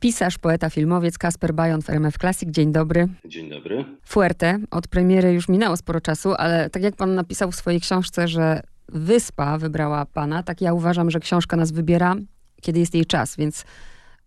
[0.00, 2.50] Pisarz, poeta, filmowiec Kasper Bajon w RMF Classic.
[2.50, 3.08] Dzień dobry.
[3.24, 3.84] Dzień dobry.
[4.04, 4.58] Fuerte.
[4.70, 8.62] Od premiery już minęło sporo czasu, ale tak jak pan napisał w swojej książce, że
[8.88, 12.16] wyspa wybrała pana, tak ja uważam, że książka nas wybiera,
[12.62, 13.64] kiedy jest jej czas, więc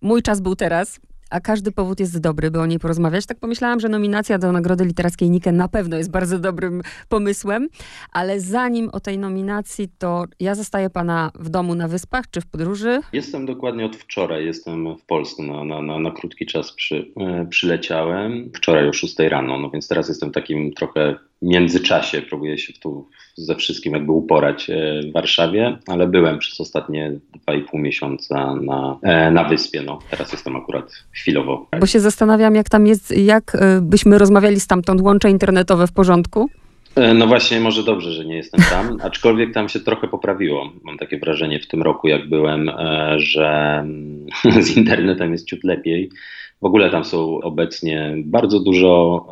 [0.02, 1.00] mój czas był teraz
[1.34, 3.26] a każdy powód jest dobry, by o niej porozmawiać.
[3.26, 7.70] Tak pomyślałam, że nominacja do Nagrody Literackiej Nike na pewno jest bardzo dobrym pomysłem,
[8.12, 12.46] ale zanim o tej nominacji, to ja zostaję pana w domu na Wyspach czy w
[12.46, 13.00] podróży?
[13.14, 17.46] Jestem dokładnie od wczoraj, jestem w Polsce, na, na, na, na krótki czas przy, e,
[17.50, 23.08] przyleciałem, wczoraj o 6 rano, no więc teraz jestem takim trochę międzyczasie, próbuję się tu
[23.36, 27.12] ze wszystkim jakby uporać e, w Warszawie, ale byłem przez ostatnie
[27.48, 29.82] 2,5 miesiąca na, e, na wyspie.
[29.82, 31.68] No, teraz jestem akurat chwilowo.
[31.80, 36.50] Bo się zastanawiam, jak tam jest, jak e, byśmy rozmawiali stamtąd, łącze internetowe w porządku?
[37.16, 40.72] No właśnie, może dobrze, że nie jestem tam, aczkolwiek tam się trochę poprawiło.
[40.84, 42.72] Mam takie wrażenie w tym roku, jak byłem,
[43.18, 44.28] że mm,
[44.66, 46.10] z internetem jest ciut lepiej.
[46.62, 49.26] W ogóle tam są obecnie bardzo dużo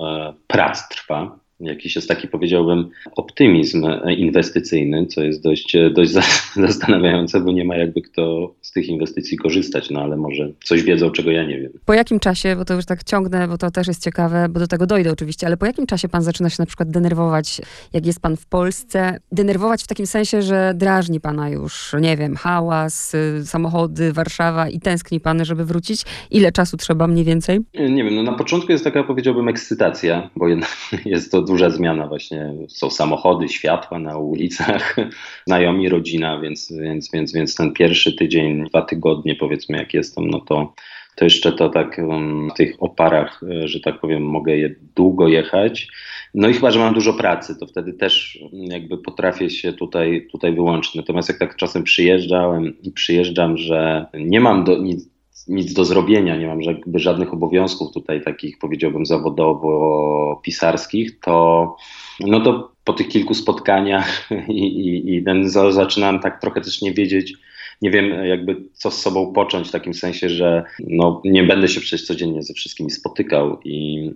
[0.48, 6.12] prac trwa jakiś jest taki, powiedziałbym, optymizm inwestycyjny, co jest dość, dość
[6.68, 11.12] zastanawiające, bo nie ma jakby kto z tych inwestycji korzystać, no ale może coś wiedzą,
[11.12, 11.72] czego ja nie wiem.
[11.86, 14.68] Po jakim czasie, bo to już tak ciągnę, bo to też jest ciekawe, bo do
[14.68, 17.62] tego dojdę oczywiście, ale po jakim czasie pan zaczyna się na przykład denerwować,
[17.94, 19.20] jak jest pan w Polsce?
[19.32, 24.80] Denerwować w takim sensie, że drażni pana już, nie wiem, hałas, y, samochody, Warszawa i
[24.80, 26.06] tęskni pan, żeby wrócić?
[26.32, 27.60] Ile czasu trzeba mniej więcej?
[27.90, 30.70] Nie wiem, no na początku jest taka, powiedziałbym, ekscytacja, bo jednak
[31.06, 32.54] jest to duża zmiana właśnie.
[32.68, 34.96] Są samochody, światła na ulicach,
[35.48, 40.40] znajomi, rodzina, więc, więc, więc, więc ten pierwszy tydzień, dwa tygodnie powiedzmy jak jestem, no
[40.40, 40.74] to
[41.16, 45.28] to jeszcze to tak um, w tych oparach, e, że tak powiem, mogę je długo
[45.28, 45.88] jechać.
[46.34, 50.56] No i chyba, że mam dużo pracy, to wtedy też jakby potrafię się tutaj, tutaj
[50.56, 50.96] wyłączyć.
[50.96, 55.10] Natomiast jak tak czasem przyjeżdżałem i przyjeżdżam, że nie mam do, nic,
[55.48, 61.76] nic do zrobienia, nie mam jakby żadnych obowiązków tutaj takich powiedziałbym zawodowo-pisarskich, to
[62.20, 66.94] no to po tych kilku spotkaniach i, i, i ten, zaczynam tak trochę też nie
[66.94, 67.34] wiedzieć,
[67.82, 71.82] nie wiem jakby co z sobą począć w takim sensie, że no, nie będę się
[71.82, 74.12] przecież codziennie ze wszystkimi spotykał i,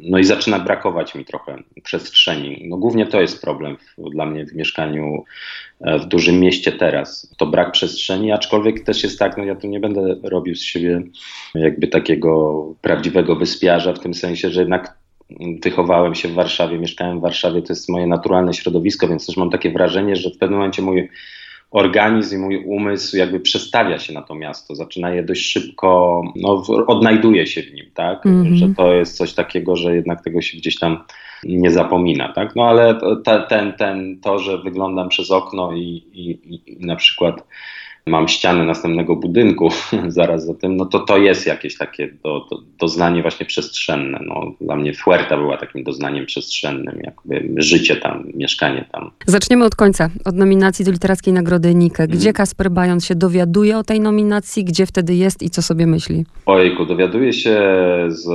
[0.00, 2.66] no i zaczyna brakować mi trochę przestrzeni.
[2.68, 5.24] No, głównie to jest problem w, dla mnie w mieszkaniu
[5.80, 7.34] e, w dużym mieście teraz.
[7.38, 11.02] To brak przestrzeni, aczkolwiek też jest tak, no ja tu nie będę robił z siebie
[11.54, 15.02] jakby takiego prawdziwego wyspiarza w tym sensie, że jednak
[15.62, 19.50] wychowałem się w Warszawie, mieszkałem w Warszawie, to jest moje naturalne środowisko, więc też mam
[19.50, 21.08] takie wrażenie, że w pewnym momencie mój
[21.72, 26.62] organizm i mój umysł jakby przestawia się na to miasto, zaczyna je dość szybko, no,
[26.86, 28.26] odnajduje się w nim, tak?
[28.26, 28.54] Mm -hmm.
[28.56, 31.04] Że to jest coś takiego, że jednak tego się gdzieś tam
[31.44, 32.56] nie zapomina, tak?
[32.56, 37.46] No ale te, ten, ten, to, że wyglądam przez okno i, i, i na przykład
[38.06, 39.68] mam ścianę następnego budynku
[40.08, 44.18] zaraz za tym, no to to jest jakieś takie do, do, doznanie właśnie przestrzenne.
[44.26, 49.10] No, dla mnie Fuerta była takim doznaniem przestrzennym, jakby życie tam, mieszkanie tam.
[49.26, 52.08] Zaczniemy od końca, od nominacji do Literackiej Nagrody Nike.
[52.08, 52.32] Gdzie mm.
[52.32, 56.24] Kasper Bajon się dowiaduje o tej nominacji, gdzie wtedy jest i co sobie myśli?
[56.46, 57.60] Ojku, dowiaduje się
[58.08, 58.28] z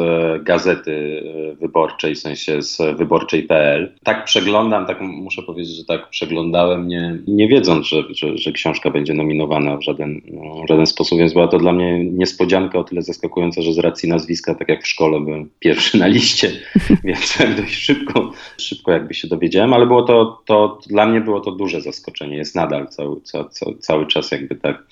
[0.43, 1.23] gazety
[1.61, 3.93] wyborczej, w sensie z wyborczej.pl.
[4.03, 8.89] Tak przeglądam, tak muszę powiedzieć, że tak przeglądałem, nie, nie wiedząc, że, że, że książka
[8.89, 12.83] będzie nominowana w żaden, no, w żaden sposób, więc była to dla mnie niespodzianka o
[12.83, 16.51] tyle zaskakująca, że z racji nazwiska, tak jak w szkole byłem pierwszy na liście,
[17.03, 21.51] więc dość szybko, szybko jakby się dowiedziałem, ale było to, to dla mnie było to
[21.51, 24.83] duże zaskoczenie, jest nadal cały, ca, ca, cały czas jakby tak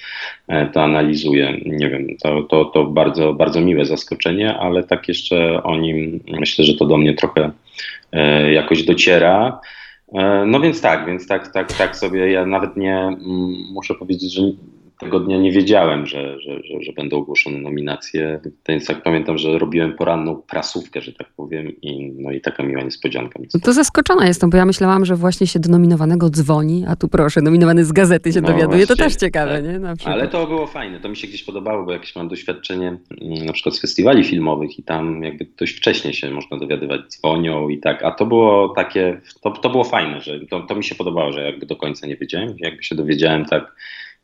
[0.48, 5.64] e, to analizuję, nie wiem, to, to, to bardzo, bardzo miłe zaskoczenie, ale tak jeszcze
[5.64, 7.52] o nim myślę, że to do mnie trochę
[8.12, 9.60] e, jakoś dociera.
[10.14, 13.18] E, no więc tak, więc tak, tak, tak sobie ja nawet nie mm,
[13.74, 14.42] muszę powiedzieć, że
[15.00, 18.40] tego dnia nie wiedziałem, że, że, że, że, będą ogłoszone nominacje,
[18.70, 22.84] więc jak pamiętam, że robiłem poranną prasówkę, że tak powiem i, no i taka miła
[22.84, 23.40] niespodzianka.
[23.64, 27.42] To zaskoczona jestem, bo ja myślałam, że właśnie się do nominowanego dzwoni, a tu proszę,
[27.42, 29.64] nominowany z gazety się no dowiaduje, to też ciekawe, tak.
[29.64, 30.12] nie?
[30.12, 33.54] Ale to było fajne, to mi się gdzieś podobało, bo jakieś mam doświadczenie mm, na
[33.54, 38.04] przykład z festiwali filmowych i tam jakby dość wcześnie się można dowiadywać, dzwonią i tak,
[38.04, 41.42] a to było takie, to, to było fajne, że to, to mi się podobało, że
[41.42, 43.76] jakby do końca nie wiedziałem, jakby się dowiedziałem tak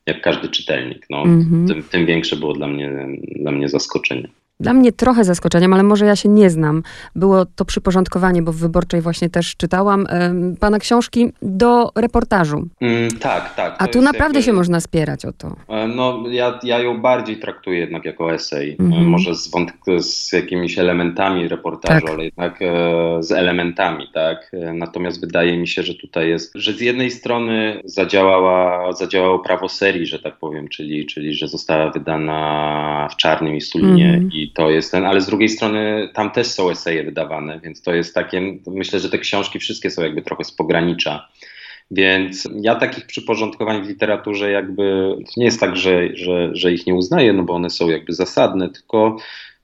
[0.06, 1.06] jak każdy czytelnik.
[1.10, 1.68] No, mm -hmm.
[1.68, 4.28] tym, tym, większe było dla mnie, dla mnie zaskoczenie.
[4.62, 6.84] Dla mnie trochę zaskoczeniem, ale może ja się nie znam.
[7.16, 10.08] Było to przyporządkowanie, bo w Wyborczej właśnie też czytałam
[10.60, 12.68] pana książki do reportażu.
[12.82, 13.76] Mm, tak, tak.
[13.80, 14.46] A tu naprawdę jakby...
[14.46, 15.56] się można spierać o to.
[15.68, 18.76] E, no, ja, ja ją bardziej traktuję jednak jako esej.
[18.80, 19.06] Mm.
[19.06, 19.52] Może z,
[20.00, 22.16] z jakimiś elementami reportażu, tak.
[22.16, 22.66] ale jednak e,
[23.20, 24.52] z elementami, tak.
[24.74, 30.06] Natomiast wydaje mi się, że tutaj jest, że z jednej strony zadziałała, zadziałało prawo serii,
[30.06, 34.70] że tak powiem, czyli, czyli że została wydana w czarnym i sulinie mm i to
[34.70, 38.42] jest ten, ale z drugiej strony tam też są eseje wydawane, więc to jest takie,
[38.68, 41.28] myślę, że te książki wszystkie są jakby trochę z pogranicza.
[41.92, 46.96] Więc ja takich przyporządkowań w literaturze jakby nie jest tak, że, że, że ich nie
[46.96, 49.18] uznaję, no bo one są jakby zasadne, tylko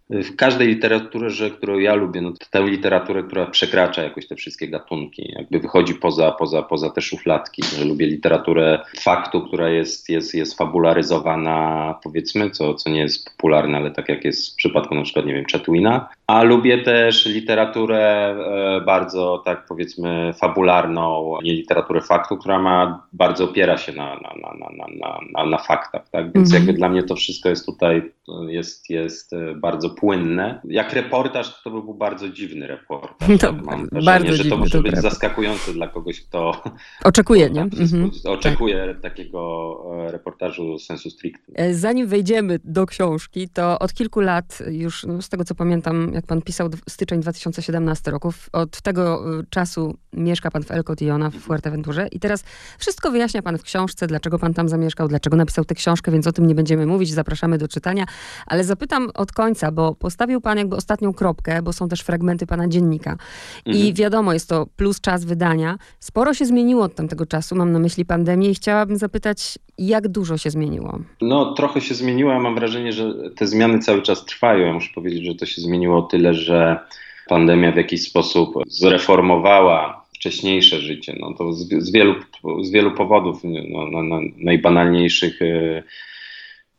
[0.10, 5.34] w każdej literaturze, którą ja lubię, no tę literaturę, która przekracza jakoś te wszystkie gatunki,
[5.36, 7.64] jakby wychodzi poza, poza, poza te szufladki.
[7.64, 13.78] Że lubię literaturę faktu, która jest, jest, jest fabularyzowana, powiedzmy, co, co nie jest popularne,
[13.78, 16.10] ale tak jak jest w przypadku na przykład, nie wiem, Chatwina.
[16.28, 23.46] A lubię też literaturę e, bardzo, tak powiedzmy, fabularną, nie literaturę faktu, która ma, bardzo
[23.46, 26.34] opiera się na, na, na, na, na, na, na faktach, tak?
[26.34, 26.54] Więc -hmm.
[26.54, 28.12] jakby dla mnie to wszystko jest tutaj,
[28.48, 30.62] jest, jest e, bardzo płynne.
[30.64, 33.30] Jak reportaż, to był bardzo dziwny reportaż.
[33.40, 33.66] To, tak?
[33.66, 36.62] Mam wrażenie, bardzo że to może być zaskakujące dla kogoś, kto
[37.04, 37.62] oczekuje, nie?
[37.62, 38.12] Mhm.
[38.26, 39.02] Oczekuje tak.
[39.02, 39.78] takiego
[40.08, 41.74] e, reportażu sensu stricte.
[41.74, 46.26] Zanim wejdziemy do książki, to od kilku lat już, no z tego co pamiętam, jak
[46.26, 51.36] pan pisał, styczeń 2017 roku, od tego e, czasu mieszka pan w El Cotillona w
[51.36, 52.44] Fuerteventurze i teraz
[52.80, 56.32] wszystko wyjaśnia pan w książce, dlaczego pan tam zamieszkał, dlaczego napisał tę książkę, więc o
[56.32, 58.06] tym nie będziemy mówić, zapraszamy do czytania,
[58.48, 62.68] ale zapytam od końca, bo postawił pan jakby ostatnią kropkę, bo są też fragmenty pana
[62.68, 63.12] dziennika.
[63.12, 63.86] Mhm.
[63.86, 65.78] I wiadomo, jest to plus czas wydania.
[66.00, 70.38] Sporo się zmieniło od tamtego czasu, mam na myśli pandemię i chciałabym zapytać, jak dużo
[70.38, 71.00] się zmieniło?
[71.22, 72.32] No, trochę się zmieniło.
[72.32, 74.68] Ja mam wrażenie, że te zmiany cały czas trwają.
[74.68, 76.80] Ja muszę powiedzieć, że to się zmieniło tyle, że
[77.28, 81.16] pandemia w jakiś sposób zreformowała wcześniejsze życie.
[81.20, 82.16] No to z, z wielu,
[82.62, 85.42] z wielu powodów, no, no, no, najbanalniejszych.
[85.42, 85.84] Yy,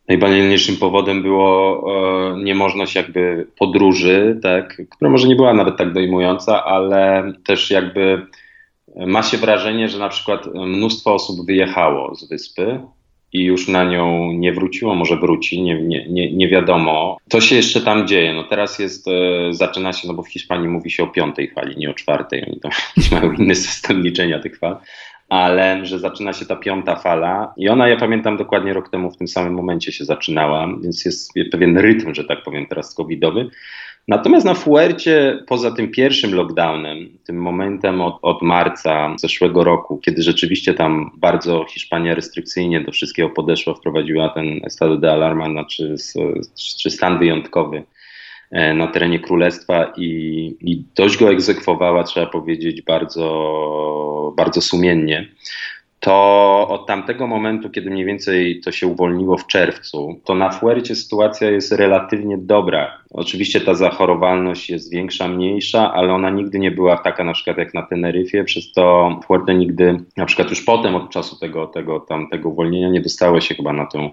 [0.08, 6.64] najbanalniejszym powodem było e, niemożność jakby podróży, tak, która może nie była nawet tak dojmująca,
[6.64, 8.26] ale też jakby
[8.96, 12.80] ma się wrażenie, że na przykład mnóstwo osób wyjechało z wyspy
[13.32, 17.16] i już na nią nie wróciło, może wróci, nie, nie, nie, wiadomo.
[17.28, 18.34] To się jeszcze tam dzieje.
[18.34, 19.12] No teraz jest, e,
[19.50, 22.44] zaczyna się, no bo w Hiszpanii mówi się o piątej fali, nie o czwartej.
[22.46, 22.72] Oni tam
[23.12, 24.76] mają inny system liczenia tych fal
[25.28, 29.16] ale że zaczyna się ta piąta fala i ona, ja pamiętam dokładnie rok temu w
[29.16, 33.50] tym samym momencie się zaczynała, więc jest pewien rytm, że tak powiem, teraz covidowy.
[34.08, 40.22] Natomiast na Fuercie, poza tym pierwszym lockdownem, tym momentem od, od, marca zeszłego roku, kiedy
[40.22, 45.94] rzeczywiście tam bardzo Hiszpania restrykcyjnie do wszystkiego podeszła, wprowadziła ten estado de alarma, znaczy
[46.78, 47.82] czy stan wyjątkowy,
[48.50, 55.28] E, na terenie królestwa i, i dość go egzekwowała, trzeba powiedzieć, bardzo, bardzo sumiennie
[56.00, 60.96] to od tamtego momentu, kiedy mniej więcej to się uwolniło w czerwcu, to na Fuercie
[60.96, 62.98] sytuacja jest relatywnie dobra.
[63.10, 67.74] Oczywiście ta zachorowalność jest większa, mniejsza, ale ona nigdy nie była taka na przykład jak
[67.74, 72.48] na Teneryfie, przez to Fuerte nigdy, na przykład już potem od czasu tego, tego, tamtego
[72.48, 74.10] uwolnienia nie dostało się chyba na tą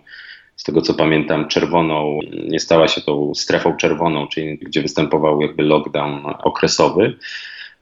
[0.56, 5.64] z tego co pamiętam, czerwoną, nie stała się tą strefą czerwoną, czyli gdzie występował jakby
[5.64, 7.18] lockdown okresowy.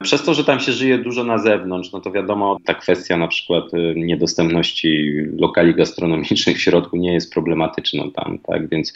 [0.03, 3.27] Przez to, że tam się żyje dużo na zewnątrz, no to wiadomo, ta kwestia na
[3.27, 8.69] przykład y, niedostępności lokali gastronomicznych w środku nie jest problematyczna tam, tak?
[8.69, 8.93] Więc,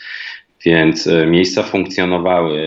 [0.65, 2.59] więc y, miejsca funkcjonowały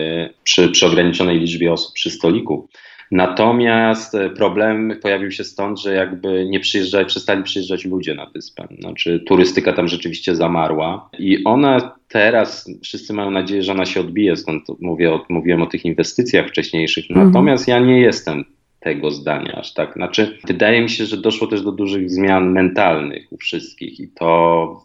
[0.43, 2.67] przy, przy ograniczonej liczbie osób przy stoliku.
[3.11, 8.67] Natomiast e, problem pojawił się stąd, że jakby nie przyjeżdżali, przestali przyjeżdżać ludzie na wyspę.
[8.79, 14.35] Znaczy turystyka tam rzeczywiście zamarła i ona teraz, wszyscy mają nadzieję, że ona się odbije,
[14.37, 17.05] stąd mówię, mówiłem o tych inwestycjach wcześniejszych.
[17.09, 17.27] Mhm.
[17.27, 18.45] Natomiast ja nie jestem
[18.79, 19.93] tego zdania aż tak.
[19.93, 24.83] Znaczy, wydaje mi się, że doszło też do dużych zmian mentalnych u wszystkich i to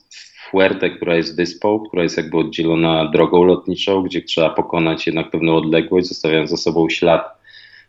[0.50, 5.56] Fuerte, która jest wyspą, która jest jakby oddzielona drogą lotniczą, gdzie trzeba pokonać jednak pewną
[5.56, 7.35] odległość, zostawiając za sobą ślad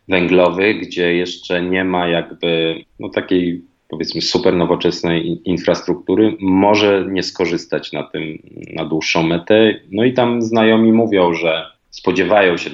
[0.08, 7.92] węglowy, gdzie jeszcze nie ma jakby no, takiej powiedzmy super nowoczesnej infrastruktury, może nie skorzystać
[7.92, 8.42] na tym
[8.74, 9.80] na dłuższą metę.
[9.90, 12.70] No i tam znajomi mówią, że spodziewają się,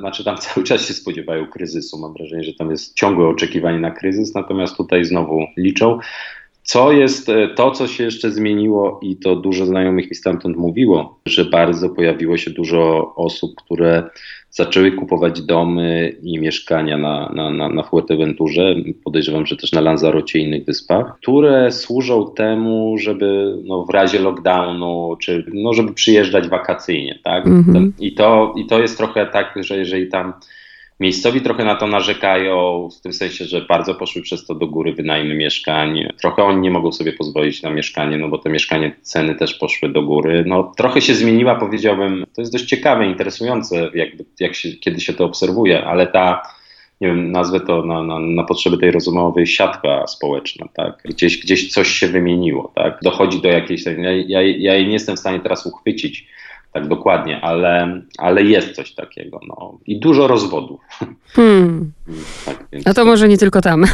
[0.00, 1.98] znaczy tam cały czas się spodziewają kryzysu.
[1.98, 5.98] Mam wrażenie, że tam jest ciągłe oczekiwanie na kryzys, natomiast tutaj znowu liczą.
[6.68, 11.20] Co jest, e, to co się jeszcze zmieniło i to dużo znajomych mi stamtąd mówiło,
[11.26, 14.10] że bardzo pojawiło się dużo osób, które
[14.50, 20.38] zaczęły kupować domy i mieszkania na, na, na, na Fuerteventurze, podejrzewam, że też na Lanzarocie
[20.38, 26.48] i innych wyspach, które służą temu, żeby no, w razie lockdownu, czy no, żeby przyjeżdżać
[26.48, 27.46] wakacyjnie, tak?
[27.46, 27.92] Mhm.
[27.98, 30.32] I, to, I to jest trochę tak, że jeżeli tam
[31.00, 34.92] Miejscowi trochę na to narzekają, w tym sensie, że bardzo poszły przez to do góry
[34.92, 36.08] wynajmy mieszkań.
[36.20, 39.88] Trochę oni nie mogą sobie pozwolić na mieszkanie, no bo te mieszkanie, ceny też poszły
[39.88, 40.44] do góry.
[40.46, 45.12] No trochę się zmieniła, powiedziałbym, to jest dość ciekawe, interesujące, jakby, jak się, kiedy się
[45.12, 46.42] to obserwuje, ale ta,
[47.00, 51.02] nie wiem, nazwę to na, na, na potrzeby tej rozmowy siatka społeczna, tak?
[51.04, 52.98] Gdzieś, gdzieś coś się wymieniło, tak?
[53.02, 53.92] Dochodzi do jakiejś, ja,
[54.26, 56.26] ja, ja jej nie jestem w stanie teraz uchwycić,
[56.72, 59.40] tak dokładnie, ale, ale jest coś takiego.
[59.48, 59.78] No.
[59.86, 60.80] I dużo rozwodów.
[61.28, 61.92] Hmm.
[62.46, 62.86] Tak, więc...
[62.86, 63.84] A to może nie tylko tam.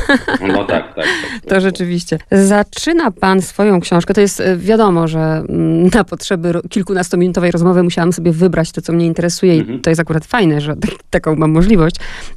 [0.41, 0.95] No tak, tak.
[0.95, 1.07] tak,
[1.41, 2.19] tak to rzeczywiście.
[2.31, 4.15] Zaczyna pan swoją książkę.
[4.15, 8.93] To jest e, wiadomo, że mm, na potrzeby kilkunastominutowej rozmowy musiałam sobie wybrać to, co
[8.93, 9.81] mnie interesuje i mhm.
[9.81, 11.97] to jest akurat fajne, że tak, taką mam możliwość.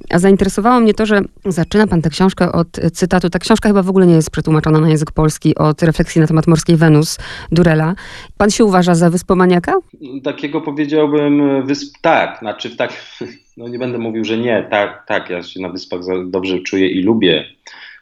[0.09, 3.29] A zainteresowało mnie to, że zaczyna pan tę książkę od cytatu.
[3.29, 6.47] Ta książka chyba w ogóle nie jest przetłumaczona na język polski od refleksji na temat
[6.47, 7.17] morskiej Wenus
[7.51, 7.95] Durela.
[8.37, 9.73] Pan się uważa za wyspomaniaka?
[10.27, 12.93] Takiego powiedziałbym wysp, tak, znaczy tak,
[13.57, 17.01] no nie będę mówił, że nie, tak, tak, ja się na wyspach dobrze czuję i
[17.01, 17.45] lubię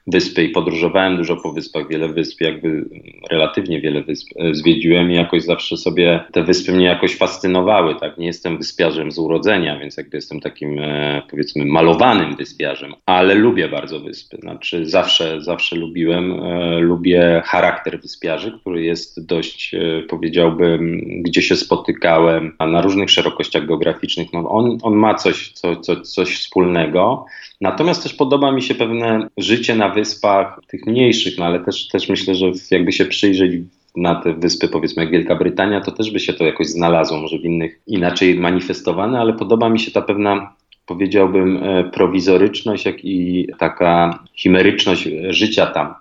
[0.07, 2.85] wyspy i podróżowałem dużo po wyspach, wiele wysp, jakby
[3.31, 8.17] relatywnie wiele wysp e, zwiedziłem i jakoś zawsze sobie te wyspy mnie jakoś fascynowały, tak,
[8.17, 13.69] nie jestem wyspiarzem z urodzenia, więc jakby jestem takim e, powiedzmy malowanym wyspiarzem, ale lubię
[13.69, 19.75] bardzo wyspy, znaczy zawsze, zawsze lubiłem, e, lubię charakter wyspiarzy, który jest dość,
[20.09, 25.75] powiedziałbym, gdzie się spotykałem, a na różnych szerokościach geograficznych, no on, on ma coś, co,
[25.75, 27.25] co, coś wspólnego,
[27.61, 32.09] natomiast też podoba mi się pewne życie na wyspach, tych mniejszych, no ale też, też
[32.09, 33.51] myślę, że jakby się przyjrzeć
[33.95, 37.39] na te wyspy, powiedzmy jak Wielka Brytania, to też by się to jakoś znalazło, może
[37.39, 40.53] w innych inaczej manifestowane, ale podoba mi się ta pewna,
[40.85, 45.93] powiedziałbym, e, prowizoryczność, jak i taka chimeryczność życia tam.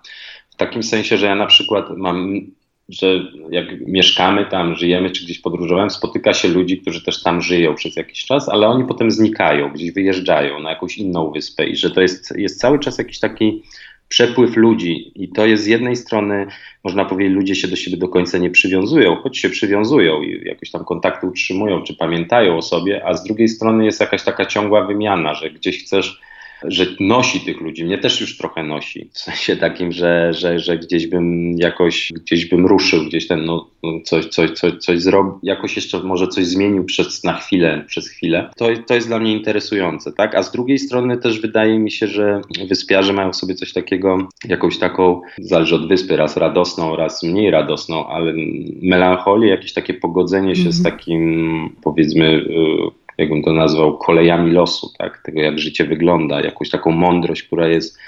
[0.49, 2.41] W takim sensie, że ja na przykład mam
[2.89, 3.07] że
[3.49, 7.95] jak mieszkamy tam, żyjemy, czy gdzieś podróżowałem, spotyka się ludzi, którzy też tam żyją przez
[7.95, 12.01] jakiś czas, ale oni potem znikają, gdzieś wyjeżdżają na jakąś inną wyspę i że to
[12.01, 13.63] jest, jest cały czas jakiś taki
[14.07, 15.11] przepływ ludzi.
[15.15, 16.47] I to jest z jednej strony,
[16.83, 20.71] można powiedzieć, ludzie się do siebie do końca nie przywiązują, choć się przywiązują i jakoś
[20.71, 24.85] tam kontakty utrzymują, czy pamiętają o sobie, a z drugiej strony jest jakaś taka ciągła
[24.85, 26.21] wymiana, że gdzieś chcesz
[26.63, 27.85] że nosi tych ludzi.
[27.85, 29.09] Mnie też już trochę nosi.
[29.13, 33.69] W sensie takim, że, że, że gdzieś bym jakoś, gdzieś bym ruszył, gdzieś ten, no,
[34.03, 38.49] coś, coś, coś, coś zrobił, jakoś jeszcze może coś zmienił przez, na chwilę, przez chwilę.
[38.57, 40.35] To, to jest dla mnie interesujące, tak?
[40.35, 44.77] A z drugiej strony też wydaje mi się, że wyspiarze mają sobie coś takiego, jakąś
[44.77, 48.33] taką, zależy od wyspy, raz radosną, raz mniej radosną, ale
[48.81, 50.75] melancholię, jakieś takie pogodzenie się mm -hmm.
[50.75, 50.97] z mhm.
[50.97, 55.21] takim, powiedzmy, y, jakbym to nazwał, kolejami losu, tak?
[55.21, 57.99] tego jak życie wygląda, jakąś taką mądrość, która jest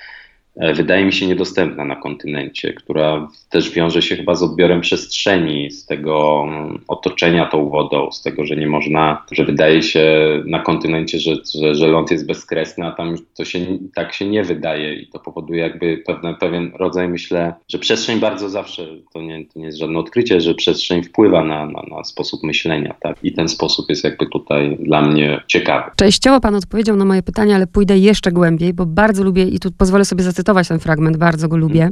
[0.76, 5.86] wydaje mi się niedostępna na kontynencie, która też wiąże się chyba z odbiorem przestrzeni, z
[5.86, 10.04] tego mm, otoczenia tą wodą, z tego, że nie można, że wydaje się
[10.46, 13.60] na kontynencie, że, że, że ląd jest bezkresny, a tam to się
[13.96, 18.50] tak się nie wydaje i to powoduje jakby pewne, pewien rodzaj, myślę, że przestrzeń bardzo
[18.50, 22.44] zawsze, to nie, to nie jest żadne odkrycie, że przestrzeń wpływa na, na, na sposób
[22.44, 23.18] myślenia, tak?
[23.24, 25.92] I ten sposób jest jakby tutaj dla mnie ciekawy.
[25.96, 29.72] Częściowo Pan odpowiedział na moje pytanie, ale pójdę jeszcze głębiej, bo bardzo lubię i tu
[29.72, 31.90] pozwolę sobie zacytować zacytować ten fragment, bardzo go lubię.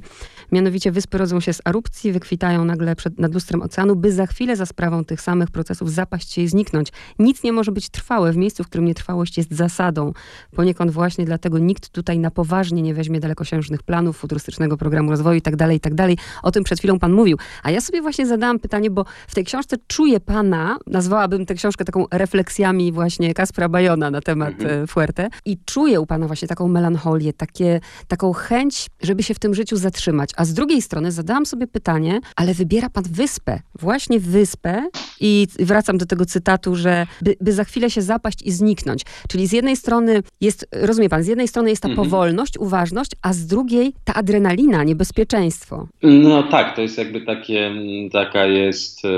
[0.51, 4.55] Mianowicie wyspy rodzą się z erupcji, wykwitają nagle przed, nad lustrem oceanu, by za chwilę
[4.55, 6.91] za sprawą tych samych procesów zapaść się i zniknąć.
[7.19, 10.13] Nic nie może być trwałe w miejscu, w którym nietrwałość jest zasadą.
[10.55, 15.57] Poniekąd właśnie dlatego nikt tutaj na poważnie nie weźmie dalekosiężnych planów, futurystycznego programu rozwoju itd.,
[15.57, 16.07] tak itd.
[16.07, 17.37] Tak o tym przed chwilą pan mówił.
[17.63, 21.85] A ja sobie właśnie zadałam pytanie, bo w tej książce czuję pana, nazwałabym tę książkę
[21.85, 24.83] taką refleksjami właśnie Kaspra Bajona na temat mhm.
[24.83, 29.39] E, Fuerte i czuję u pana właśnie taką melancholię, takie, taką chęć, żeby się w
[29.39, 30.29] tym życiu zatrzymać.
[30.37, 34.83] A z drugiej strony zadałam sobie pytanie, ale wybiera pan wyspę, właśnie wyspę
[35.19, 39.01] i wracam do tego cytatu, że by, by za chwilę się zapaść i zniknąć.
[39.29, 42.09] Czyli z jednej strony jest, rozumie pan, z jednej strony jest ta mhm.
[42.09, 45.87] powolność, uważność, a z drugiej ta adrenalina, niebezpieczeństwo.
[46.03, 47.71] No tak, to jest jakby takie,
[48.11, 49.09] taka jest e,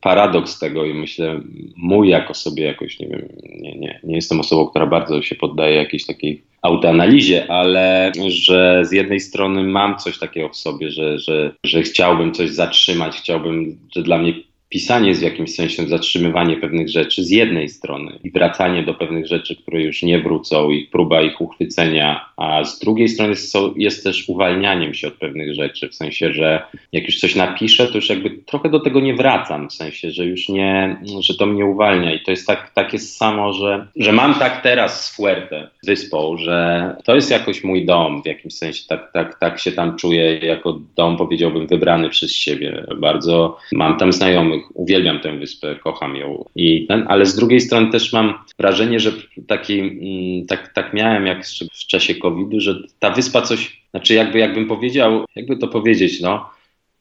[0.00, 1.40] paradoks tego i myślę,
[1.76, 3.28] mój jako sobie jakoś, nie wiem,
[3.60, 8.92] nie, nie, nie jestem osobą, która bardzo się poddaje jakiejś takiej autoanalizie, ale że z
[8.92, 14.02] jednej strony mam coś takiego w sobie, że, że, że chciałbym coś zatrzymać, chciałbym, że
[14.02, 14.34] dla mnie
[14.70, 19.26] pisanie jest w jakimś sensie zatrzymywanie pewnych rzeczy z jednej strony i wracanie do pewnych
[19.26, 24.04] rzeczy, które już nie wrócą i próba ich uchwycenia, a z drugiej strony jest, jest
[24.04, 26.62] też uwalnianiem się od pewnych rzeczy, w sensie, że
[26.92, 30.26] jak już coś napiszę, to już jakby trochę do tego nie wracam, w sensie, że
[30.26, 34.12] już nie, że to mnie uwalnia i to jest tak, tak jest samo, że, że
[34.12, 38.82] mam tak teraz z Fuerte, wyspą, że to jest jakoś mój dom w jakimś sensie,
[38.88, 42.86] tak, tak, tak się tam czuję jako dom, powiedziałbym, wybrany przez siebie.
[42.96, 46.44] Bardzo mam tam znajomych, uwielbiam tę wyspę, kocham ją.
[46.56, 49.12] I ten, ale z drugiej strony też mam wrażenie, że
[49.46, 54.38] taki, mm, tak, tak miałem jak w czasie COVID-u, że ta wyspa coś, znaczy jakby,
[54.38, 56.50] jakbym powiedział, jakby to powiedzieć, no,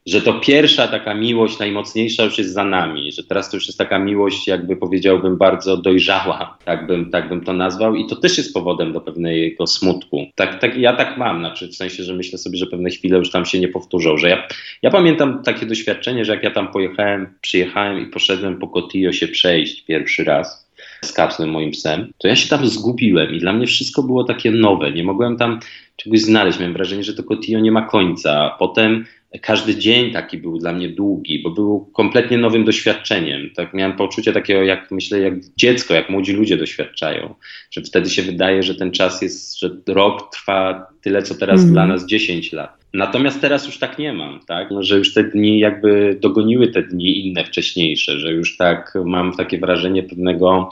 [0.09, 3.77] że to pierwsza taka miłość najmocniejsza już jest za nami, że teraz to już jest
[3.77, 8.37] taka miłość, jakby powiedziałbym, bardzo dojrzała, tak bym, tak bym to nazwał i to też
[8.37, 10.25] jest powodem do pewnego smutku.
[10.35, 13.31] Tak, tak, ja tak mam, znaczy w sensie, że myślę sobie, że pewne chwile już
[13.31, 14.47] tam się nie powtórzą, że ja,
[14.81, 19.27] ja pamiętam takie doświadczenie, że jak ja tam pojechałem, przyjechałem i poszedłem po Cotillo się
[19.27, 20.69] przejść pierwszy raz,
[21.01, 24.51] z Kapsem, moim psem, to ja się tam zgubiłem i dla mnie wszystko było takie
[24.51, 24.91] nowe.
[24.91, 25.59] Nie mogłem tam
[25.95, 26.59] czegoś znaleźć.
[26.59, 28.55] Miałem wrażenie, że to Cotillo nie ma końca.
[28.59, 29.05] Potem
[29.41, 33.49] każdy dzień taki był dla mnie długi, bo był kompletnie nowym doświadczeniem.
[33.55, 37.35] Tak miałem poczucie takiego, jak myślę, jak dziecko, jak młodzi ludzie doświadczają,
[37.71, 41.73] że wtedy się wydaje, że ten czas jest, że rok trwa tyle, co teraz mm.
[41.73, 42.79] dla nas 10 lat.
[42.93, 44.71] Natomiast teraz już tak nie mam, tak?
[44.71, 49.33] No, że już te dni jakby dogoniły te dni inne wcześniejsze, że już tak mam
[49.33, 50.69] takie wrażenie pewnego,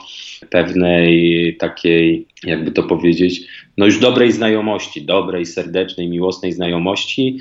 [0.50, 3.40] pewnej takiej, jakby to powiedzieć,
[3.76, 7.38] no już dobrej znajomości, dobrej, serdecznej, miłosnej znajomości,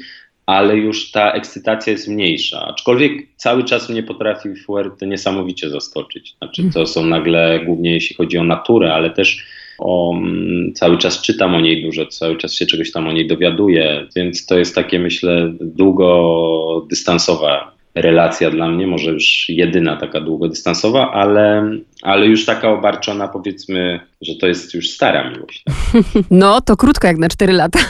[0.47, 2.67] ale już ta ekscytacja jest mniejsza.
[2.67, 6.35] Aczkolwiek cały czas mnie potrafi Fuerte niesamowicie zaskoczyć.
[6.37, 9.45] Znaczy, to są nagle, głównie jeśli chodzi o naturę, ale też
[9.79, 13.27] o, mm, cały czas czytam o niej dużo, cały czas się czegoś tam o niej
[13.27, 21.11] dowiaduję, więc to jest takie, myślę, długodystansowa relacja dla mnie, może już jedyna taka długodystansowa,
[21.11, 25.63] ale, ale już taka obarczona powiedzmy, że to jest już stara miłość.
[25.63, 25.75] Tak?
[26.31, 27.79] No, to krótko jak na 4 lata.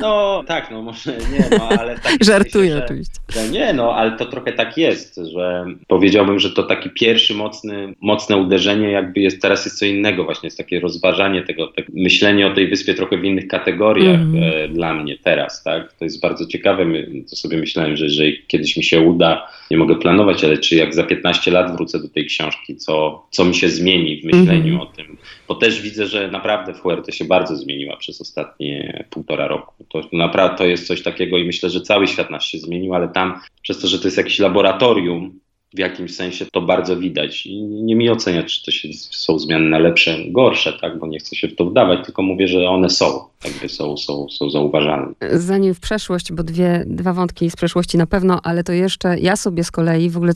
[0.00, 2.24] No tak, no może nie, no ale tak.
[2.24, 3.14] Żartuję myślę, oczywiście.
[3.28, 7.94] Że, nie, no ale to trochę tak jest, że powiedziałbym, że to taki pierwszy mocny,
[8.00, 12.46] mocne uderzenie jakby jest, teraz jest co innego właśnie, jest takie rozważanie tego, tak, myślenie
[12.46, 14.42] o tej wyspie trochę w innych kategoriach mm.
[14.42, 15.92] e, dla mnie teraz, tak.
[15.92, 19.76] To jest bardzo ciekawe, My, to sobie myślałem, że jeżeli kiedyś mi się uda, nie
[19.76, 23.54] mogę planować, ale czy jak za 15 lat wrócę do tej książki, co, co mi
[23.54, 24.80] się zmieni w myśleniu mm.
[24.80, 25.16] o tym,
[25.48, 29.84] bo też widzę, że naprawdę Fuerte się bardzo zmieniła przez ostatnie półtora roku.
[29.88, 33.08] To naprawdę to jest coś takiego i myślę, że cały świat nasz się zmienił, ale
[33.08, 35.40] tam przez to, że to jest jakieś laboratorium,
[35.74, 37.46] w jakimś sensie to bardzo widać.
[37.46, 40.98] I nie mi oceniać, czy to się, są zmiany na lepsze, gorsze, tak?
[40.98, 44.26] bo nie chcę się w to wdawać, tylko mówię, że one są, jakby są, są,
[44.28, 45.14] są zauważalne.
[45.32, 49.36] Zanim w przeszłość, bo dwie, dwa wątki z przeszłości na pewno, ale to jeszcze ja
[49.36, 50.32] sobie z kolei w ogóle,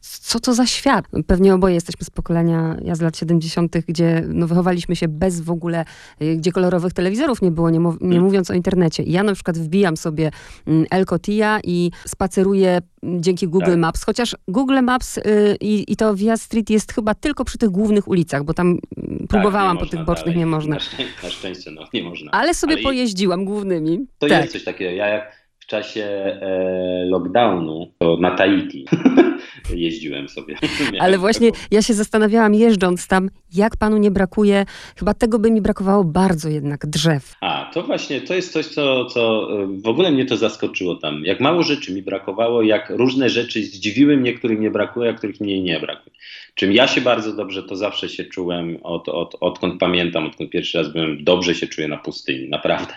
[0.00, 1.04] co to za świat?
[1.26, 5.50] Pewnie oboje jesteśmy z pokolenia, ja z lat 70., gdzie no, wychowaliśmy się bez w
[5.50, 5.84] ogóle,
[6.22, 8.24] y, gdzie kolorowych telewizorów nie było, nie, mów, nie hmm.
[8.24, 9.02] mówiąc o internecie.
[9.02, 10.30] I ja na przykład wbijam sobie
[10.66, 12.80] mm, El Cotia i spaceruję
[13.20, 13.78] dzięki Google tak.
[13.78, 18.08] Maps, chociaż Google Maps y, i, to Via Street jest chyba tylko przy tych głównych
[18.08, 20.38] ulicach, bo tam mm, tak, próbowałam po tych bocznych, dalej.
[20.38, 20.74] nie można.
[20.74, 22.30] Na szczęście, na szczęście, no nie można.
[22.30, 23.98] Ale sobie Ale pojeździłam głównymi.
[24.18, 24.40] To tak.
[24.40, 24.90] jest coś takiego.
[24.90, 28.84] Ja jak w czasie e, lockdownu to na Tahiti
[29.74, 30.56] jeździłem sobie.
[31.00, 31.64] Ale właśnie taką...
[31.70, 34.64] ja się zastanawiałam jeżdżąc tam, jak panu nie brakuje,
[34.98, 37.34] chyba tego by mi brakowało bardzo jednak, drzew.
[37.40, 41.24] A, to właśnie, to jest coś, co, co e, w ogóle mnie to zaskoczyło tam.
[41.24, 45.40] Jak mało rzeczy mi brakowało, jak różne rzeczy zdziwiły mnie, których mnie brakuje, a których
[45.40, 46.16] mnie nie brakuje.
[46.54, 50.78] Czym ja się bardzo dobrze, to zawsze się czułem, od, od, odkąd pamiętam, odkąd pierwszy
[50.78, 52.94] raz byłem, dobrze się czuję na pustyni, naprawdę.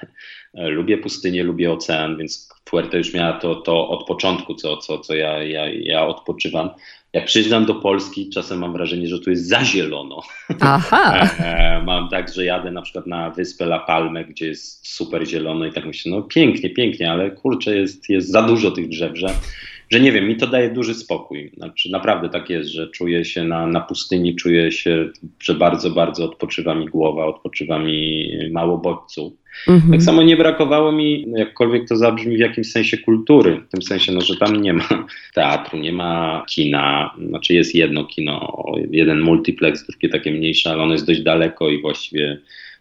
[0.53, 4.99] E, lubię pustynię, lubię ocean, więc Fuerte już miała to, to od początku, co, co,
[4.99, 6.69] co ja, ja, ja odpoczywam.
[7.13, 10.21] Jak przyjeżdżam do Polski, czasem mam wrażenie, że tu jest za zielono.
[10.59, 11.29] Aha.
[11.39, 15.65] E, mam tak, że jadę na przykład na wyspę La Palme, gdzie jest super zielono
[15.65, 19.27] i tak myślę, no pięknie, pięknie, ale kurczę, jest, jest za dużo tych drzew, że
[19.89, 21.51] że nie wiem, mi to daje duży spokój.
[21.57, 26.25] Znaczy, naprawdę tak jest, że czuję się na, na pustyni, czuję się, że bardzo, bardzo
[26.25, 29.33] odpoczywa mi głowa, odpoczywa mi mało bodźców.
[29.67, 29.91] Mhm.
[29.91, 33.61] Tak samo nie brakowało mi, jakkolwiek to zabrzmi, w jakimś sensie kultury.
[33.67, 34.87] W tym sensie, no, że tam nie ma
[35.35, 37.15] teatru, nie ma kina.
[37.27, 41.81] Znaczy jest jedno kino, jeden multiplex, drugie takie mniejsze, ale ono jest dość daleko i
[41.81, 42.37] właściwie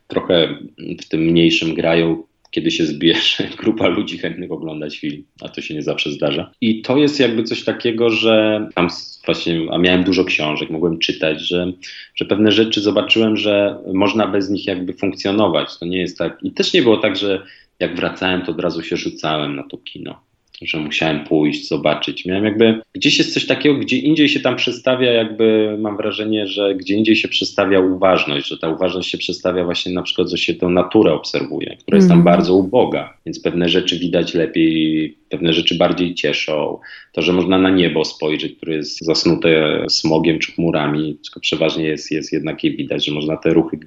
[0.07, 0.59] trochę
[1.03, 2.23] w tym mniejszym grają
[2.57, 6.51] kiedy się zbierze grupa ludzi chętnych oglądać film, a to się nie zawsze zdarza.
[6.61, 8.89] I to jest jakby coś takiego, że tam
[9.27, 11.73] właśnie, a miałem dużo książek, mogłem czytać, że,
[12.15, 15.79] że pewne rzeczy zobaczyłem, że można bez nich jakby funkcjonować.
[15.79, 16.39] To nie jest tak.
[16.43, 17.43] I też nie było tak, że
[17.81, 20.21] jak wracałem, to od razu się rzucałem na to kino.
[20.63, 22.27] Że musiałem pójść, zobaczyć.
[22.27, 26.75] Miałem jakby, gdzieś jest coś takiego, gdzie indziej się tam przestawia, jakby mam wrażenie, że
[26.75, 30.55] gdzie indziej się przestawia uważność, że ta uważność się przestawia właśnie na przykład, że się
[30.55, 32.25] tą naturę obserwuje, która jest tam mm.
[32.25, 36.79] bardzo uboga, więc pewne rzeczy widać lepiej, pewne rzeczy bardziej cieszą.
[37.17, 42.11] To, że można na niebo spojrzeć, które jest zasnute smogiem czy chmurami, tylko przeważnie jest,
[42.11, 43.79] jest jednak je widać, że można te ruchy,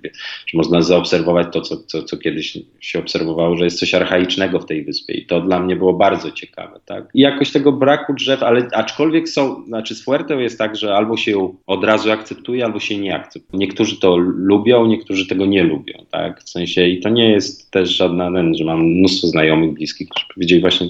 [0.45, 4.65] że można zaobserwować to, co, co, co kiedyś się obserwowało, że jest coś archaicznego w
[4.65, 6.79] tej wyspie i to dla mnie było bardzo ciekawe.
[6.85, 7.09] Tak?
[7.13, 11.17] I jakoś tego braku drzew, ale aczkolwiek są, znaczy z Fuerte jest tak, że albo
[11.17, 13.59] się od razu akceptuje, albo się nie akceptuje.
[13.59, 16.43] Niektórzy to lubią, niektórzy tego nie lubią, tak?
[16.43, 20.61] W sensie i to nie jest też żadna, że mam mnóstwo znajomych, bliskich, którzy powiedzieli
[20.61, 20.87] właśnie,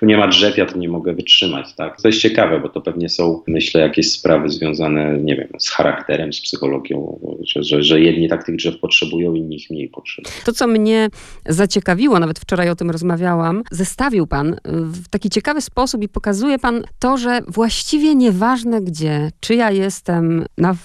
[0.00, 2.02] tu nie ma drzew, ja to nie mogę wytrzymać, tak?
[2.02, 6.32] To jest ciekawe, bo to pewnie są, myślę, jakieś sprawy związane, nie wiem, z charakterem,
[6.32, 10.34] z psychologią, że, że, że jedni tak tych drzew potrzebują, inni ich mniej potrzebują.
[10.44, 11.08] To, co mnie
[11.46, 16.82] zaciekawiło, nawet wczoraj o tym rozmawiałam, zestawił pan w taki ciekawy sposób i pokazuje pan
[16.98, 20.76] to, że właściwie nieważne gdzie, czy ja jestem na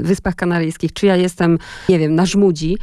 [0.00, 2.76] Wyspach Kanaryjskich, czy ja jestem, nie wiem, na Żmudzi,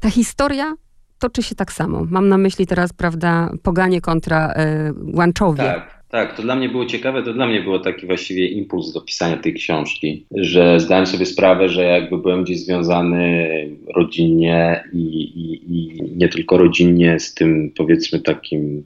[0.00, 0.74] ta historia
[1.18, 2.06] toczy się tak samo.
[2.10, 5.64] Mam na myśli teraz, prawda, Poganie kontra y, Łanczowie.
[5.64, 5.95] Tak.
[6.16, 9.36] Tak, to dla mnie było ciekawe, to dla mnie było taki właściwie impuls do pisania
[9.36, 13.48] tej książki, że zdałem sobie sprawę, że jakby byłem gdzieś związany
[13.94, 18.84] rodzinnie i, i, i nie tylko rodzinnie z tym powiedzmy takim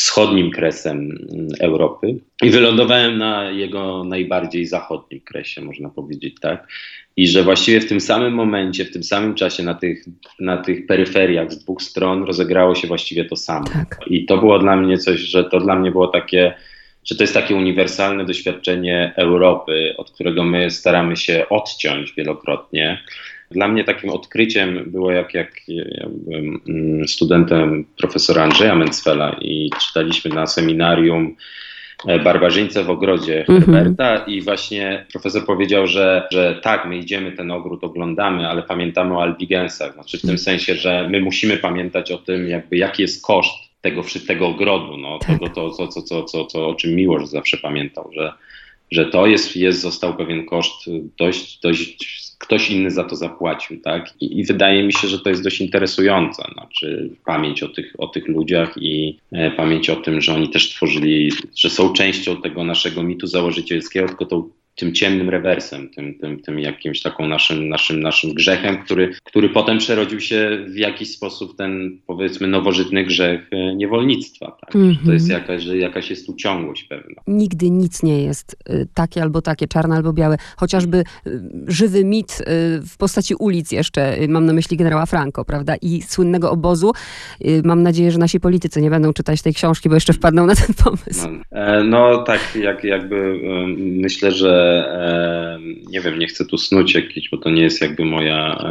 [0.00, 1.18] wschodnim kresem
[1.60, 6.68] Europy i wylądowałem na jego najbardziej zachodnim kresie, można powiedzieć tak.
[7.16, 10.04] I że właściwie w tym samym momencie, w tym samym czasie na tych,
[10.38, 13.66] na tych peryferiach z dwóch stron rozegrało się właściwie to samo.
[13.66, 14.00] Tak.
[14.06, 16.54] I to było dla mnie coś, że to dla mnie było takie,
[17.04, 23.02] że to jest takie uniwersalne doświadczenie Europy, od którego my staramy się odciąć wielokrotnie.
[23.50, 29.70] Dla mnie takim odkryciem było, jak, jak ja byłem mm, studentem profesora Andrzeja Mencfela i
[29.80, 31.36] czytaliśmy na seminarium
[32.06, 33.62] E, barbarzyńcę w ogrodzie mhm.
[33.62, 39.16] Herberta i właśnie profesor powiedział, że, że tak, my idziemy ten ogród, oglądamy, ale pamiętamy
[39.16, 40.38] o albigensach, znaczy w tym mhm.
[40.38, 45.18] sensie, że my musimy pamiętać o tym, jakby jaki jest koszt tego, tego ogrodu, no,
[45.18, 45.28] tak.
[45.28, 48.32] tego, to, to, to, to, to, to, o czym Miłosz zawsze pamiętał, że,
[48.90, 50.84] że to jest, jest, został pewien koszt
[51.18, 54.14] dość, dość ktoś inny za to zapłacił, tak?
[54.20, 58.06] I, I, wydaje mi się, że to jest dość interesujące, znaczy pamięć o tych, o
[58.06, 62.64] tych ludziach i e, pamięć o tym, że oni też tworzyli, że są częścią tego
[62.64, 64.48] naszego mitu założycielskiego, tylko tą
[64.80, 69.78] tym ciemnym rewersem, tym, tym, tym jakimś taką naszym, naszym, naszym grzechem, który, który potem
[69.78, 74.56] przerodził się w jakiś sposób ten powiedzmy nowożytny grzech e, niewolnictwa.
[74.60, 74.76] Tak?
[74.76, 75.06] Mm -hmm.
[75.06, 77.22] To jest jakaś, że jakaś jest tu ciągłość pewna.
[77.26, 80.36] Nigdy nic nie jest e, takie albo takie, czarne albo białe.
[80.56, 81.04] Chociażby e,
[81.66, 82.42] żywy mit
[82.82, 86.92] w postaci ulic jeszcze, mam na myśli generała Franco, prawda, i słynnego obozu.
[87.64, 90.74] Mam nadzieję, że nasi politycy nie będą czytać tej książki, bo jeszcze wpadną na ten
[90.84, 91.28] pomysł.
[91.52, 93.40] No, no tak, jak, jakby
[93.78, 94.69] myślę, że
[95.90, 98.64] nie wiem, nie chcę tu snuć jakiś, bo to nie jest jakby moja,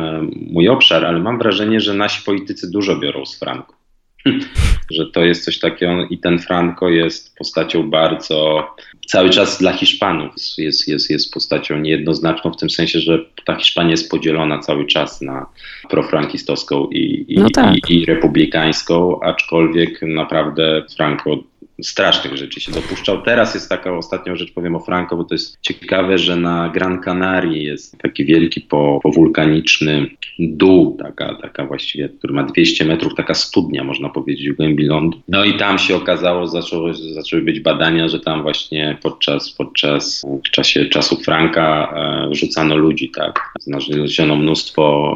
[0.52, 3.80] mój obszar, ale mam wrażenie, że nasi politycy dużo biorą z Franco.
[4.92, 8.68] że to jest coś takiego i ten Franco jest postacią bardzo
[9.08, 13.92] cały czas dla Hiszpanów jest, jest, jest postacią niejednoznaczną w tym sensie, że ta Hiszpania
[13.92, 15.46] jest podzielona cały czas na
[15.90, 17.90] profrankistowską i, i, no tak.
[17.90, 21.44] i, i republikańską, aczkolwiek naprawdę Franco
[21.84, 23.22] strasznych rzeczy się dopuszczał.
[23.22, 27.02] Teraz jest taka ostatnią rzecz, powiem o Franco, bo to jest ciekawe, że na Gran
[27.02, 33.34] Canaria jest taki wielki po, powulkaniczny dół, taka, taka właściwie, który ma 200 metrów, taka
[33.34, 35.22] studnia, można powiedzieć, w głębi lądu.
[35.28, 40.50] No i tam się okazało, zaczęło, zaczęły być badania, że tam właśnie podczas, podczas w
[40.52, 41.94] czasie czasu Franka
[42.32, 43.54] e, rzucano ludzi, tak.
[43.60, 45.16] Znaleziono mnóstwo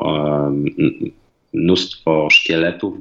[0.80, 1.23] e,
[1.54, 2.94] mnóstwo szkieletów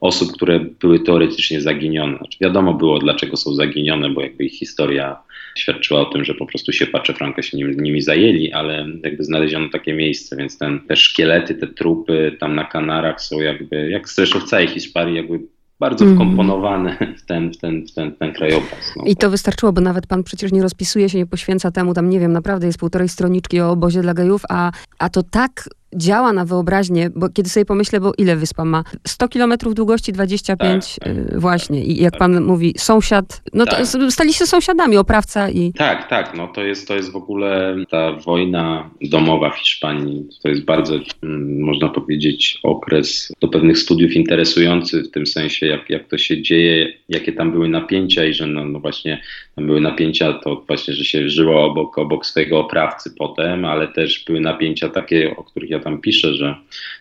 [0.00, 2.18] osób, które były teoretycznie zaginione.
[2.18, 5.16] Znaczy wiadomo było, dlaczego są zaginione, bo jakby ich historia
[5.58, 9.24] świadczyła o tym, że po prostu się patrzę Franka się nimi, nimi zajęli, ale jakby
[9.24, 14.08] znaleziono takie miejsce, więc ten, te szkielety, te trupy tam na Kanarach są jakby, jak
[14.08, 15.40] zresztą w całej Hiszpanii, jakby
[15.80, 16.16] bardzo mm.
[16.16, 18.92] wkomponowane w ten, w ten, w ten, w ten krajobraz.
[18.96, 19.04] No.
[19.06, 22.20] I to wystarczyło, bo nawet pan przecież nie rozpisuje się, nie poświęca temu, tam nie
[22.20, 26.44] wiem, naprawdę jest półtorej stroniczki o obozie dla gejów, a, a to tak działa na
[26.44, 28.84] wyobraźnię, bo kiedy sobie pomyślę, bo ile wyspa ma?
[29.06, 31.84] 100 kilometrów długości, 25 tak, tak, właśnie.
[31.84, 32.18] I jak tak.
[32.18, 33.86] pan mówi, sąsiad, no to tak.
[34.10, 35.72] stali się sąsiadami, oprawca i...
[35.72, 40.48] Tak, tak, no to jest, to jest w ogóle ta wojna domowa w Hiszpanii, to
[40.48, 46.08] jest bardzo, mm, można powiedzieć, okres do pewnych studiów interesujący w tym sensie, jak, jak
[46.08, 49.22] to się dzieje, jakie tam były napięcia i że no, no właśnie
[49.56, 54.24] tam były napięcia to właśnie, że się żyło obok, obok swojego oprawcy potem, ale też
[54.24, 56.54] były napięcia takie, o których ja tam piszę, że,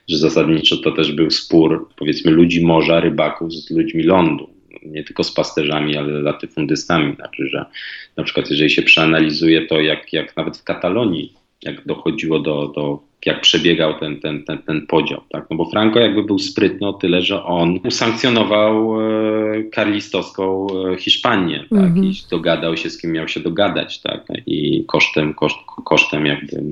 [0.08, 4.50] że zasadniczo to też był spór powiedzmy ludzi morza, rybaków z ludźmi lądu.
[4.86, 7.16] nie tylko z pasterzami, ale latyfundystami.
[7.16, 7.66] Znaczy, że
[8.18, 11.34] na przykład jeżeli się przeanalizuje to, jak, jak nawet w Katalonii,
[11.64, 15.22] jak dochodziło do, do jak przebiegał ten, ten, ten, ten podział.
[15.30, 15.46] Tak?
[15.50, 21.60] No bo Franco jakby był sprytny o tyle, że on usankcjonował e, karlistowską e, Hiszpanię
[21.60, 21.80] tak?
[21.80, 22.06] Mm -hmm.
[22.06, 24.02] i dogadał się z kim miał się dogadać.
[24.02, 24.28] Tak?
[24.48, 26.64] I kosztem, koszt, kosztem jakby,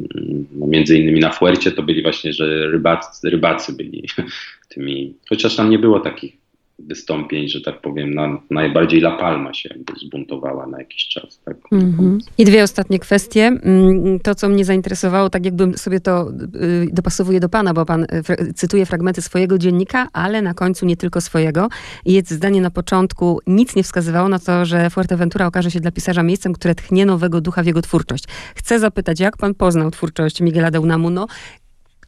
[0.52, 4.04] no między innymi na Fuercie to byli właśnie, że rybacy, rybacy byli
[4.74, 6.42] tymi, chociaż tam nie było takich
[6.88, 9.69] wystąpień, że tak powiem, na, najbardziej La Palma się
[10.06, 11.39] zbuntowała na jakiś czas.
[11.46, 11.58] Tak?
[11.72, 12.17] Mm-hmm.
[12.38, 13.41] I dwie ostatnie kwestie.
[13.46, 18.04] Mm, to, co mnie zainteresowało, tak jakbym sobie to y, dopasowuje do pana, bo pan
[18.04, 21.67] y, cytuje fragmenty swojego dziennika, ale na końcu nie tylko swojego.
[22.06, 26.24] Jest zdanie na początku, nic nie wskazywało na to, że Fuerteventura okaże się dla pisarza
[26.24, 28.24] miejscem, które tchnie nowego ducha w jego twórczość.
[28.56, 31.28] Chcę zapytać, jak pan poznał twórczość Miguela de Unamuno?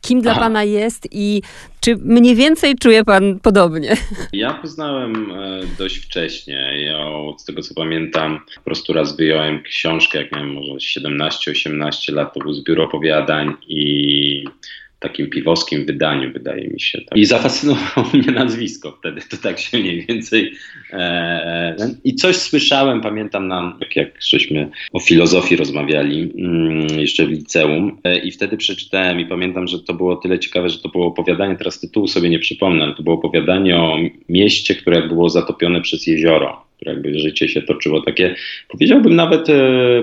[0.05, 1.41] Kim dla pana jest i
[1.79, 3.95] czy mniej więcej czuje pan podobnie?
[4.33, 6.83] Ja poznałem e, dość wcześnie.
[6.85, 6.97] Ja
[7.37, 12.39] z tego co pamiętam, po prostu raz wyjąłem książkę, jak miałem może 17-18 lat, to
[12.39, 14.45] był zbiór opowiadań i
[15.07, 17.01] takim piwowskim wydaniu, wydaje mi się.
[17.01, 17.17] Tak.
[17.17, 20.53] I zafascynowało mnie nazwisko wtedy, to tak się mniej więcej.
[20.93, 27.29] E, I coś słyszałem, pamiętam nam, jak, jak żeśmy o filozofii rozmawiali mm, jeszcze w
[27.29, 31.07] liceum e, i wtedy przeczytałem i pamiętam, że to było tyle ciekawe, że to było
[31.07, 33.97] opowiadanie, teraz tytułu sobie nie przypomnę, to było opowiadanie o
[34.29, 38.35] mieście, które było zatopione przez jezioro jakby życie się toczyło takie,
[38.67, 39.53] powiedziałbym nawet e,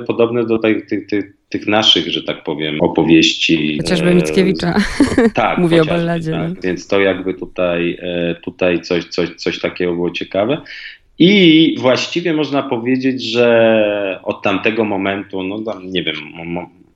[0.06, 3.78] podobne do tych, tych, tych, tych, naszych, że tak powiem, opowieści.
[3.82, 4.74] Chociażby e, Mickiewicza.
[5.34, 6.30] tak, mówię o balladzie.
[6.30, 6.62] Tak.
[6.62, 10.60] Więc to jakby tutaj, e, tutaj coś, coś, coś takiego było ciekawe.
[11.18, 16.16] I właściwie można powiedzieć, że od tamtego momentu, no nie wiem,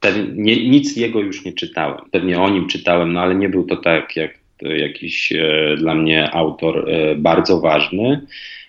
[0.01, 1.99] pewnie, nic jego już nie czytałem.
[2.11, 6.35] Pewnie o nim czytałem, no ale nie był to tak jak jakiś e, dla mnie
[6.35, 8.27] autor e, bardzo ważny.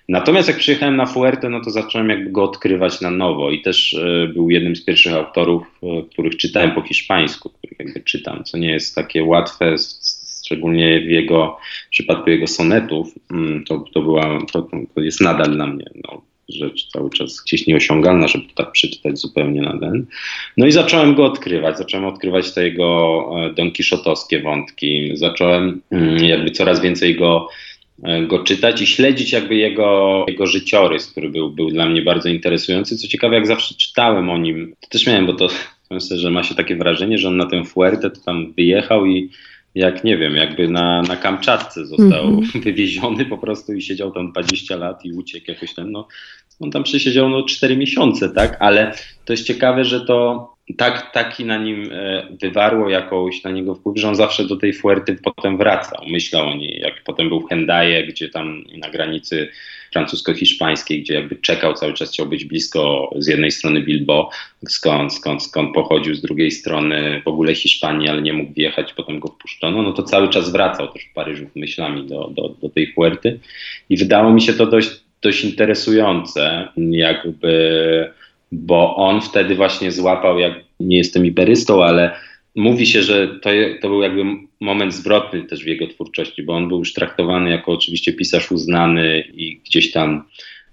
[0.09, 3.93] Natomiast jak przyjechałem na Fuerte, no to zacząłem jakby go odkrywać na nowo i też
[3.93, 8.57] e, był jednym z pierwszych autorów, e, których czytałem po hiszpańsku, których jakby czytam, co
[8.57, 9.75] nie jest takie łatwe,
[10.43, 15.51] szczególnie w jego w przypadku jego sonetów, mm, to, to, była, to, to jest nadal
[15.51, 20.05] dla mnie no, rzecz cały czas gdzieś nieosiągalna, żeby tak przeczytać zupełnie na ten.
[20.57, 26.51] No i zacząłem go odkrywać, zacząłem odkrywać te jego e, donkiszotowskie wątki, zacząłem mm, jakby
[26.51, 27.47] coraz więcej go
[28.27, 32.97] go czytać i śledzić jakby jego, jego życiorys, który był, był dla mnie bardzo interesujący.
[32.97, 35.47] Co ciekawe, jak zawsze czytałem o nim, to też miałem, bo to
[35.91, 39.29] myślę, że ma się takie wrażenie, że on na tę Fuerte to tam wyjechał i
[39.75, 42.61] jak nie wiem, jakby na, na Kamczatce został mm -hmm.
[42.65, 46.07] wywieziony po prostu i siedział tam 20 lat i uciekł jakoś ten, no
[46.59, 48.93] on tam przesiedział no 4 miesiące, tak, ale
[49.25, 53.97] to jest ciekawe, że to tak, taki na nim e, wywarło jakąś na niego wpływ,
[53.97, 56.05] że on zawsze do tej Fuerty potem wracał.
[56.07, 59.49] Myślał o niej, jak potem był w Hendaye, gdzie tam na granicy
[59.93, 64.29] francusko-hiszpańskiej, gdzie jakby czekał cały czas, chciał być blisko z jednej strony Bilbo,
[64.67, 69.19] skąd, skąd, skąd pochodził, z drugiej strony w ogóle Hiszpanii, ale nie mógł wjechać, potem
[69.19, 72.93] go wpuszczono, no to cały czas wracał też w Paryżu myślami do, do, do tej
[72.93, 73.39] Fuerty
[73.89, 74.89] i wydało mi się to dość,
[75.21, 78.11] dość interesujące, jakby
[78.51, 82.11] bo on wtedy właśnie złapał, jak nie jestem iberystą, ale
[82.55, 83.49] mówi się, że to,
[83.81, 84.23] to był jakby
[84.59, 89.23] moment zwrotny też w jego twórczości, bo on był już traktowany jako oczywiście pisarz uznany
[89.33, 90.23] i gdzieś tam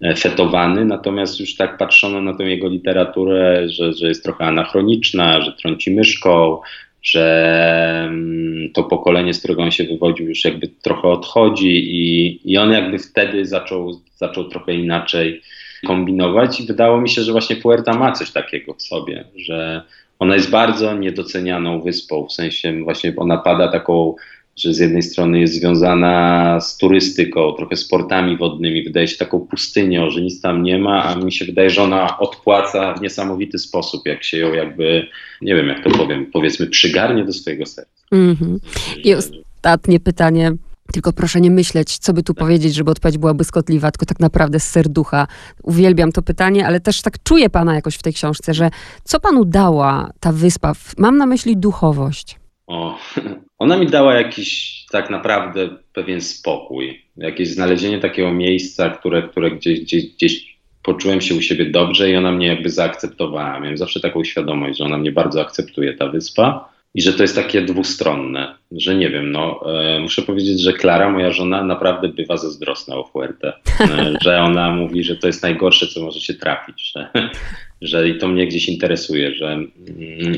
[0.01, 5.41] e, fetowany, natomiast już tak patrzono na tę jego literaturę, że, że jest trochę anachroniczna,
[5.41, 6.61] że trąci myszką,
[7.03, 12.57] że mm, to pokolenie, z którego on się wywodził, już jakby trochę odchodzi i, i
[12.57, 15.43] on jakby wtedy zaczął, zaczął trochę inaczej
[15.85, 19.83] kombinować i wydało mi się, że właśnie Puerta ma coś takiego w sobie, że
[20.19, 24.15] ona jest bardzo niedocenianą wyspą, w sensie właśnie ona pada taką,
[24.57, 30.11] że z jednej strony jest związana z turystyką, trochę sportami wodnymi, wydaje się taką pustynią,
[30.11, 34.07] że nic tam nie ma, a mi się wydaje, że ona odpłaca w niesamowity sposób,
[34.07, 35.07] jak się ją jakby,
[35.43, 38.05] nie wiem jak to powiem, powiedzmy przygarnie do swojego serca.
[38.13, 38.59] Mm -hmm.
[39.05, 40.53] I ostatnie pytanie,
[40.95, 44.61] tylko proszę nie myśleć, co by tu powiedzieć, żeby odpowiedź była błyskotliwa, tylko tak naprawdę
[44.61, 45.27] z serducha.
[45.63, 48.71] Uwielbiam to pytanie, ale też tak czuję pana jakoś w tej książce, że
[49.05, 50.73] co panu dała ta wyspa?
[50.99, 52.39] Mam na myśli duchowość.
[52.67, 52.99] O,
[53.65, 59.81] ona mi dała jakiś tak naprawdę pewien spokój, jakieś znalezienie takiego miejsca, które, które gdzieś,
[59.81, 63.61] gdzieś, gdzieś poczułem się u siebie dobrze i ona mnie jakby zaakceptowała.
[63.61, 67.35] Miałem zawsze taką świadomość, że ona mnie bardzo akceptuje, ta wyspa i że to jest
[67.35, 72.37] takie dwustronne, że nie wiem, no e, muszę powiedzieć, że Klara, moja żona, naprawdę bywa
[72.37, 76.93] zazdrosna o Fuerte, e, że ona mówi, że to jest najgorsze, co może się trafić,
[76.93, 77.09] że,
[77.83, 79.71] że i to mnie gdzieś interesuje, że, mm,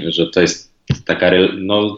[0.06, 1.96] że to jest taka, no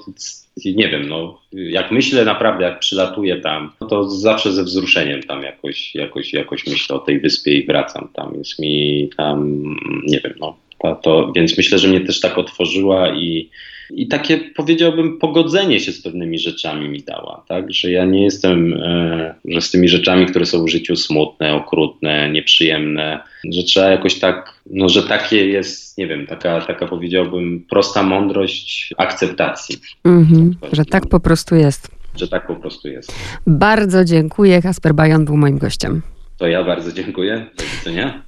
[0.64, 5.42] nie wiem, no jak myślę naprawdę, jak przylatuję tam, no to zawsze ze wzruszeniem tam
[5.42, 8.34] jakoś, jakoś, jakoś myślę o tej wyspie i wracam tam.
[8.38, 9.62] Jest mi tam,
[10.06, 13.50] nie wiem, no to, to, więc myślę, że mnie też tak otworzyła i,
[13.90, 18.74] i takie powiedziałbym pogodzenie się z pewnymi rzeczami mi dała, tak, że ja nie jestem,
[18.82, 23.20] e, że z tymi rzeczami, które są w życiu smutne, okrutne, nieprzyjemne,
[23.52, 28.94] że trzeba jakoś tak, no że takie jest, nie wiem, taka, taka powiedziałbym prosta mądrość
[28.96, 31.90] akceptacji, Mhm, że tak po prostu jest.
[32.16, 33.12] że tak po prostu jest.
[33.46, 34.62] Bardzo dziękuję.
[34.62, 36.02] Kasper Bajon był moim gościem.
[36.38, 37.46] To ja bardzo dziękuję.
[37.58, 38.22] Do widzenia.